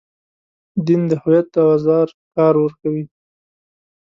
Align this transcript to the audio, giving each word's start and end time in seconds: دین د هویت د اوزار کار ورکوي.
دین 0.85 1.01
د 1.07 1.11
هویت 1.21 1.47
د 1.51 1.55
اوزار 1.69 2.07
کار 2.35 2.53
ورکوي. 2.63 3.05